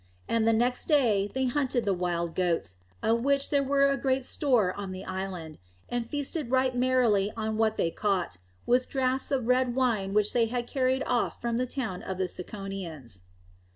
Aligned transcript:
And 0.27 0.47
the 0.47 0.51
next 0.51 0.85
day 0.87 1.29
they 1.31 1.45
hunted 1.45 1.85
the 1.85 1.93
wild 1.93 2.33
goats, 2.33 2.79
of 3.03 3.21
which 3.23 3.51
there 3.51 3.61
was 3.61 3.99
great 3.99 4.25
store 4.25 4.73
on 4.73 4.91
the 4.93 5.05
island, 5.05 5.59
and 5.89 6.09
feasted 6.09 6.49
right 6.49 6.75
merrily 6.75 7.31
on 7.37 7.55
what 7.55 7.77
they 7.77 7.91
caught, 7.91 8.37
with 8.65 8.89
draughts 8.89 9.29
of 9.29 9.45
red 9.45 9.75
wine 9.75 10.15
which 10.15 10.33
they 10.33 10.47
had 10.47 10.65
carried 10.65 11.03
off 11.05 11.39
from 11.39 11.57
the 11.57 11.67
town 11.67 12.01
of 12.01 12.17
the 12.17 12.27
Ciconians. 12.27 13.21